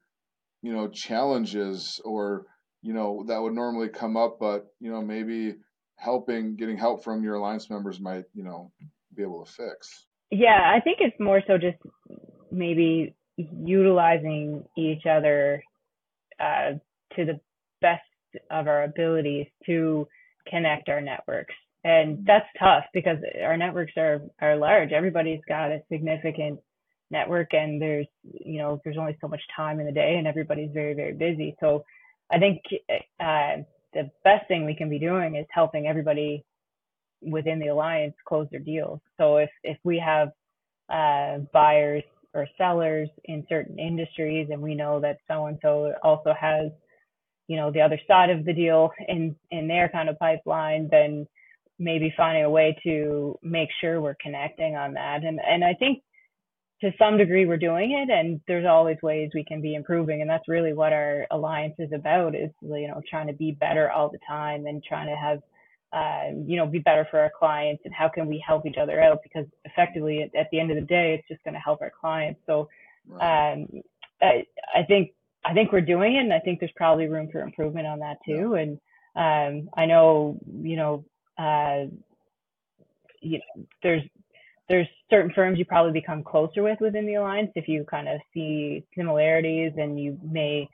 [0.62, 2.46] you know challenges or
[2.82, 5.56] you know that would normally come up, but you know maybe
[5.96, 8.70] helping getting help from your alliance members might you know
[9.14, 10.06] be able to fix.
[10.30, 11.78] Yeah, I think it's more so just
[12.52, 15.62] maybe utilizing each other
[16.38, 16.72] uh,
[17.16, 17.40] to the
[17.80, 18.02] best
[18.50, 20.06] of our abilities to
[20.48, 21.54] connect our networks.
[21.82, 24.92] And that's tough because our networks are, are large.
[24.92, 26.60] Everybody's got a significant
[27.10, 30.70] network and there's you know there's only so much time in the day and everybody's
[30.72, 31.56] very very busy.
[31.60, 31.84] So
[32.32, 32.62] i think
[33.18, 36.44] uh, the best thing we can be doing is helping everybody
[37.22, 39.00] within the alliance close their deals.
[39.18, 40.28] So if if we have
[40.88, 42.02] uh, buyers
[42.34, 46.70] or sellers in certain industries and we know that so and so also has
[47.48, 51.26] you know the other side of the deal in in their kind of pipeline then
[51.78, 55.24] maybe finding a way to make sure we're connecting on that.
[55.24, 56.02] And and i think
[56.82, 60.30] to some degree we're doing it and there's always ways we can be improving and
[60.30, 64.08] that's really what our alliance is about is you know trying to be better all
[64.08, 65.40] the time and trying to have
[65.92, 69.02] uh, you know be better for our clients and how can we help each other
[69.02, 69.18] out?
[69.22, 71.92] Because effectively at, at the end of the day it's just going to help our
[72.00, 72.40] clients.
[72.46, 72.68] So
[73.14, 73.66] um,
[74.22, 75.12] I, I think
[75.44, 78.18] I think we're doing it and I think there's probably room for improvement on that
[78.24, 78.78] too and
[79.16, 81.04] um, I know you know
[81.38, 81.86] uh,
[83.20, 84.02] you know there's
[84.70, 88.20] there's certain firms you probably become closer with within the alliance if you kind of
[88.32, 90.66] see similarities and you may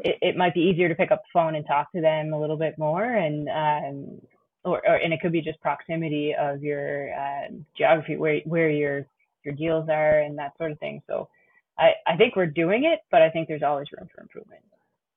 [0.00, 2.40] it, it might be easier to pick up the phone and talk to them a
[2.40, 4.20] little bit more and um
[4.64, 9.06] or, or and it could be just proximity of your uh, geography where where your
[9.44, 11.02] your deals are and that sort of thing.
[11.06, 11.28] So
[11.78, 14.62] i i think we're doing it but i think there's always room for improvement.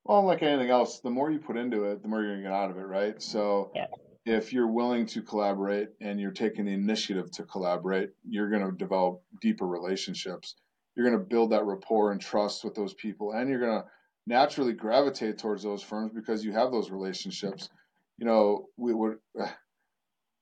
[0.03, 2.49] Well like anything else the more you put into it the more you're going to
[2.49, 3.21] get out of it right?
[3.21, 3.87] So yeah
[4.25, 8.75] if you're willing to collaborate and you're taking the initiative to collaborate, you're going to
[8.75, 10.55] develop deeper relationships.
[10.95, 13.87] You're going to build that rapport and trust with those people, and you're going to
[14.25, 17.69] naturally gravitate towards those firms because you have those relationships.
[18.17, 19.17] You know, we would.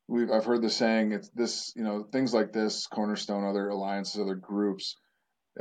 [0.10, 4.20] We've, I've heard the saying it's this you know things like this cornerstone other alliances
[4.20, 4.98] other groups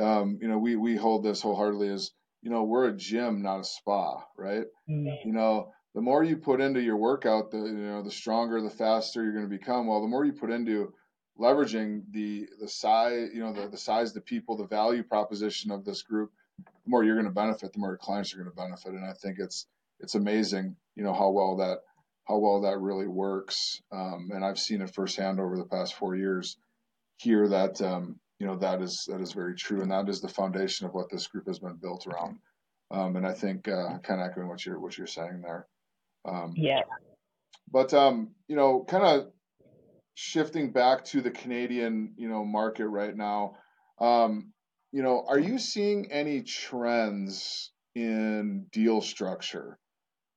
[0.01, 2.11] um, you know we we hold this wholeheartedly as
[2.43, 5.29] you know we're a gym not a spa right mm-hmm.
[5.29, 8.71] you know the more you put into your workout, the you know the stronger, the
[8.71, 9.87] faster you're going to become.
[9.87, 10.93] Well, the more you put into
[11.39, 15.85] leveraging the the size, you know, the, the size, the people, the value proposition of
[15.85, 18.57] this group, the more you're going to benefit, the more your clients are going to
[18.57, 18.93] benefit.
[18.93, 19.67] And I think it's
[20.01, 21.79] it's amazing, you know, how well that
[22.25, 23.83] how well that really works.
[23.91, 26.57] Um, and I've seen it firsthand over the past four years.
[27.17, 30.29] Here, that um, you know that is that is very true, and that is the
[30.29, 32.39] foundation of what this group has been built around.
[32.91, 35.67] Um, and I think uh, kind of echoing what you're what you're saying there.
[36.25, 36.83] Um, yeah.
[37.71, 39.33] But um, you know, kind of
[40.15, 43.57] shifting back to the Canadian, you know, market right now.
[43.99, 44.53] Um,
[44.93, 49.79] you know, are you seeing any trends in deal structure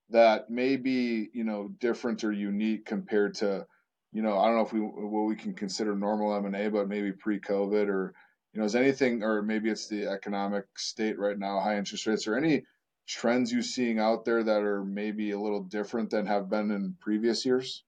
[0.10, 3.66] that may be, you know, different or unique compared to,
[4.14, 6.70] you know, I don't know if we what we can consider normal M and A,
[6.70, 8.14] but maybe pre-COVID or
[8.56, 12.26] you know, is anything, or maybe it's the economic state right now, high interest rates,
[12.26, 12.64] or any
[13.08, 16.96] trends you're seeing out there that are maybe a little different than have been in
[17.00, 17.84] previous years?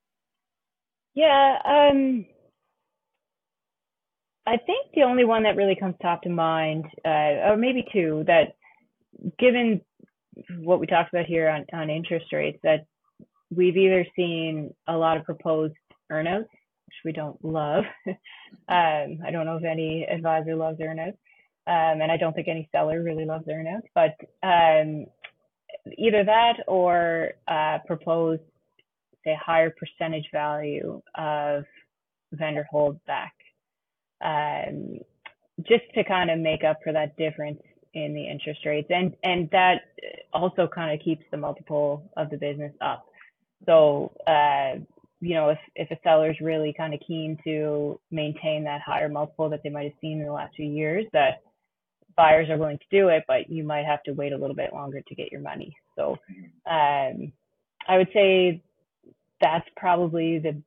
[1.13, 2.25] Yeah, um,
[4.45, 8.23] I think the only one that really comes top to mind, uh, or maybe two,
[8.27, 8.56] that
[9.39, 9.82] given
[10.60, 12.86] what we talked about here on, on interest rates, that
[13.49, 15.73] we've either seen a lot of proposed
[16.12, 17.84] earnouts, which we don't love.
[18.08, 18.15] um,
[18.69, 21.17] I don't know if any advisor loves earnouts,
[21.67, 25.06] um, and I don't think any seller really loves earnouts, but um,
[25.97, 28.39] either that or uh, propose,
[29.25, 31.65] say, higher percentage value of
[32.32, 33.32] vendor holdback,
[34.23, 34.99] um,
[35.67, 37.62] just to kind of make up for that difference
[37.93, 39.82] in the interest rates, and and that
[40.34, 43.06] also kind of keeps the multiple of the business up.
[43.65, 44.13] So.
[44.25, 44.80] Uh,
[45.19, 49.10] you know, if, if a seller is really kind of keen to maintain that higher
[49.10, 51.41] multiple that they might have seen in the last few years, that
[52.17, 54.73] buyers are willing to do it, but you might have to wait a little bit
[54.73, 55.75] longer to get your money.
[55.95, 56.17] So
[56.69, 57.32] um,
[57.88, 58.62] I would say
[59.39, 60.62] that's probably the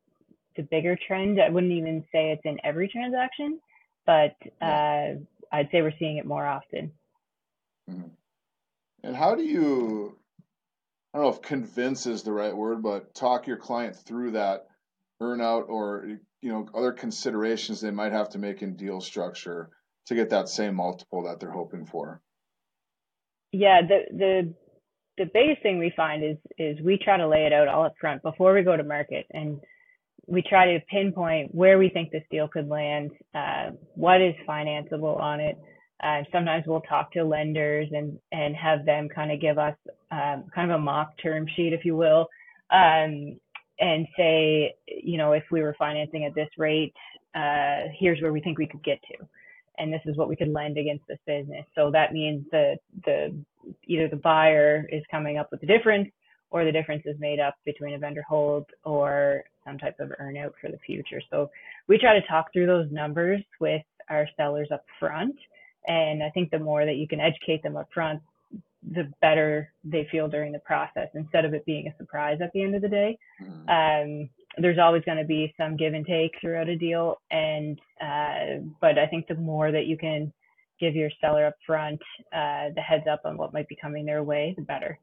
[0.57, 1.41] the bigger trend.
[1.41, 3.61] I wouldn't even say it's in every transaction,
[4.05, 5.15] but uh,
[5.53, 6.93] I'd say we're seeing it more often.
[7.89, 8.09] Mm-hmm.
[9.03, 10.19] And how do you,
[11.15, 14.67] I don't know if convince is the right word, but talk your client through that
[15.23, 19.71] earnout or you know other considerations they might have to make in deal structure
[20.11, 22.21] to get that same multiple that they're hoping for?
[23.53, 24.55] Yeah, the the
[25.19, 27.95] the biggest thing we find is is we try to lay it out all up
[28.01, 29.61] front before we go to market and
[30.27, 35.19] we try to pinpoint where we think this deal could land, uh, what is financeable
[35.19, 35.57] on it.
[36.03, 39.77] Uh, sometimes we'll talk to lenders and and have them kind of give us
[40.11, 42.27] um, kind of a mock term sheet, if you will,
[42.73, 43.39] um,
[43.79, 46.95] and say, you know, if we were financing at this rate,
[47.37, 49.25] uh, here's where we think we could get to
[49.81, 51.65] and this is what we could lend against this business.
[51.75, 53.35] So that means the the
[53.87, 56.09] either the buyer is coming up with the difference
[56.51, 60.53] or the difference is made up between a vendor hold or some type of earnout
[60.61, 61.21] for the future.
[61.31, 61.51] So
[61.87, 65.37] we try to talk through those numbers with our sellers up front
[65.87, 68.21] And I think the more that you can educate them up front,
[68.83, 72.63] the better they feel during the process instead of it being a surprise at the
[72.63, 73.19] end of the day.
[73.43, 73.69] Mm-hmm.
[73.69, 77.21] Um, there's always going to be some give and take throughout a deal.
[77.31, 80.33] And, uh, but I think the more that you can
[80.81, 82.01] give your seller up front
[82.33, 84.99] uh, the heads up on what might be coming their way, the better.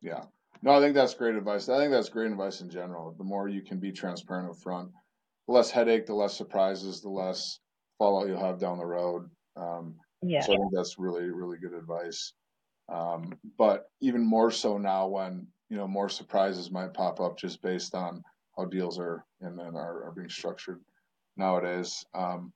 [0.00, 0.24] Yeah.
[0.62, 1.68] No, I think that's great advice.
[1.68, 3.14] I think that's great advice in general.
[3.16, 4.90] The more you can be transparent up front,
[5.46, 7.60] the less headache, the less surprises, the less
[7.98, 9.30] fallout you'll have down the road.
[9.56, 10.42] Um, yeah.
[10.42, 12.34] So I think that's really, really good advice.
[12.90, 17.62] Um, but even more so now when you know more surprises might pop up just
[17.62, 18.22] based on
[18.60, 20.80] how deals are and then are, are being structured
[21.36, 22.04] nowadays.
[22.14, 22.52] Um,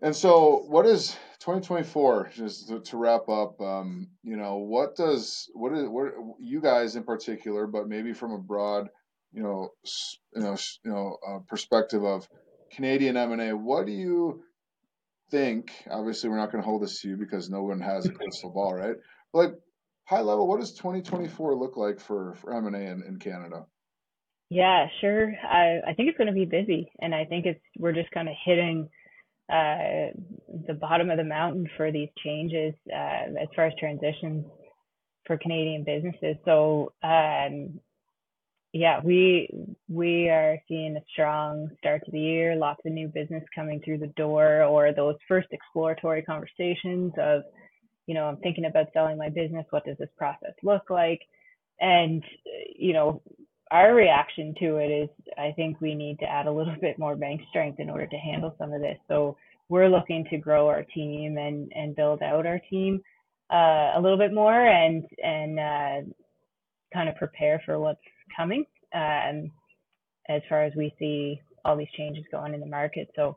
[0.00, 2.30] and so, what is 2024?
[2.34, 6.96] Just to, to wrap up, um, you know, what does what is what you guys
[6.96, 8.88] in particular, but maybe from a broad,
[9.32, 9.70] you know,
[10.34, 12.28] you know, you know, uh, perspective of
[12.70, 13.56] Canadian M and A.
[13.56, 14.42] What do you
[15.30, 15.72] think?
[15.90, 18.50] Obviously, we're not going to hold this to you because no one has a crystal
[18.50, 18.96] ball, right?
[19.32, 19.54] But like
[20.04, 23.66] high level, what does 2024 look like for for M and A in, in Canada?
[24.50, 25.32] Yeah, sure.
[25.44, 28.28] I I think it's going to be busy, and I think it's we're just kind
[28.28, 28.88] of hitting
[29.52, 30.12] uh,
[30.68, 34.46] the bottom of the mountain for these changes uh, as far as transitions
[35.26, 36.36] for Canadian businesses.
[36.44, 37.80] So um,
[38.72, 39.48] yeah, we
[39.88, 42.56] we are seeing a strong start to the year.
[42.56, 47.42] Lots of new business coming through the door, or those first exploratory conversations of,
[48.06, 49.66] you know, I'm thinking about selling my business.
[49.70, 51.20] What does this process look like?
[51.80, 52.22] And
[52.76, 53.22] you know,
[53.70, 57.16] our reaction to it is I think we need to add a little bit more
[57.16, 58.98] bank strength in order to handle some of this.
[59.08, 59.36] So
[59.68, 63.02] we're looking to grow our team and, and build out our team
[63.52, 66.10] uh, a little bit more and and uh,
[66.92, 68.00] kind of prepare for what's
[68.36, 68.64] coming
[68.94, 69.50] um,
[70.28, 73.08] as far as we see all these changes going in the market.
[73.16, 73.36] So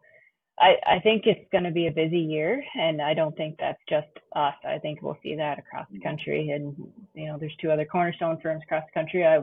[0.60, 3.82] I, I think it's going to be a busy year, and I don't think that's
[3.90, 4.54] just us.
[4.64, 6.52] I think we'll see that across the country.
[6.52, 6.76] And
[7.14, 9.26] you know, there's two other cornerstone firms across the country.
[9.26, 9.40] I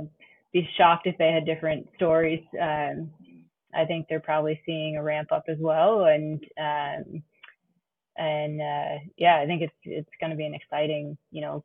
[0.53, 2.42] be shocked if they had different stories.
[2.61, 3.11] Um,
[3.74, 7.22] I think they're probably seeing a ramp up as well, and um,
[8.16, 11.64] and uh, yeah, I think it's it's going to be an exciting you know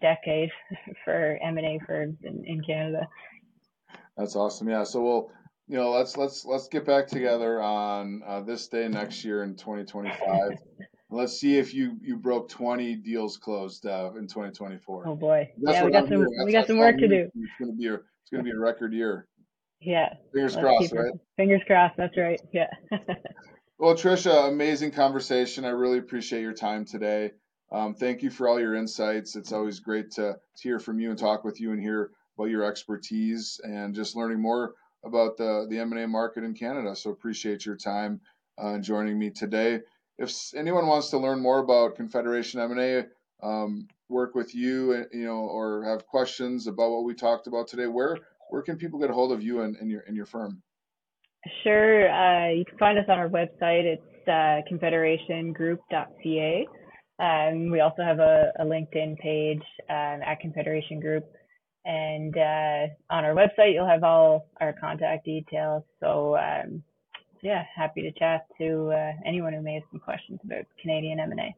[0.00, 0.50] decade
[1.04, 3.08] for M and A firms in, in Canada.
[4.16, 4.68] That's awesome.
[4.68, 4.84] Yeah.
[4.84, 5.30] So we'll
[5.68, 9.56] you know let's let's let's get back together on uh, this day next year in
[9.56, 10.58] 2025.
[11.10, 15.06] Let's see if you you broke 20 deals closed uh, in 2024.
[15.06, 17.30] Oh boy, That's yeah, we got some we got some work to do.
[17.36, 19.26] It's gonna be a it's gonna be a record year.
[19.80, 20.14] Yeah.
[20.32, 21.12] Fingers crossed, right?
[21.36, 21.96] Fingers crossed.
[21.98, 22.40] That's right.
[22.52, 22.70] Yeah.
[23.78, 25.66] well, Trisha, amazing conversation.
[25.66, 27.32] I really appreciate your time today.
[27.70, 29.36] Um, thank you for all your insights.
[29.36, 32.50] It's always great to, to hear from you and talk with you and hear about
[32.50, 36.96] your expertise and just learning more about the the M&A market in Canada.
[36.96, 38.20] So appreciate your time
[38.56, 39.80] uh, joining me today.
[40.18, 43.06] If anyone wants to learn more about Confederation M&A,
[43.42, 47.88] um, work with you, you know, or have questions about what we talked about today,
[47.88, 48.16] where
[48.50, 50.62] where can people get a hold of you and, and your and your firm?
[51.62, 52.08] Sure.
[52.10, 53.84] Uh, you can find us on our website.
[53.84, 56.66] It's uh, confederationgroup.ca.
[57.18, 61.24] Um, we also have a, a LinkedIn page um, at Confederation Group.
[61.84, 65.82] And uh, on our website, you'll have all our contact details.
[66.00, 66.82] So, um,
[67.42, 71.54] yeah, happy to chat to uh, anyone who may have some questions about Canadian M&A.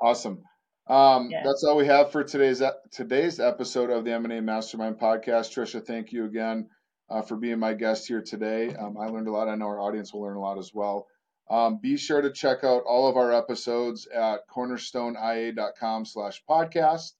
[0.00, 0.42] Awesome.
[0.88, 1.42] Um, yeah.
[1.44, 5.52] That's all we have for today's today's episode of the M&A Mastermind podcast.
[5.52, 6.68] Trisha, thank you again
[7.08, 8.74] uh, for being my guest here today.
[8.74, 9.48] Um, I learned a lot.
[9.48, 11.06] I know our audience will learn a lot as well.
[11.50, 17.12] Um, be sure to check out all of our episodes at cornerstoneia.com slash podcast.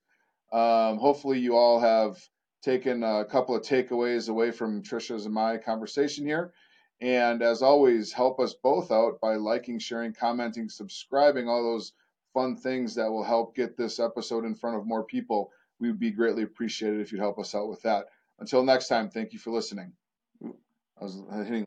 [0.53, 2.17] Um, hopefully you all have
[2.63, 6.53] taken a couple of takeaways away from Trisha's and my conversation here.
[7.01, 11.93] And as always, help us both out by liking, sharing, commenting, subscribing, all those
[12.33, 16.01] fun things that will help get this episode in front of more people, we would
[16.01, 18.07] be greatly appreciated if you'd help us out with that.
[18.39, 19.93] Until next time, thank you for listening.
[20.45, 21.65] I was hitting